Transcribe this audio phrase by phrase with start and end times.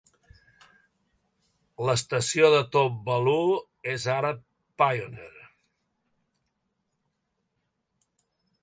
[1.89, 3.35] L'estació de Top-Valu
[3.93, 4.33] és ara
[4.85, 5.33] Pioneer.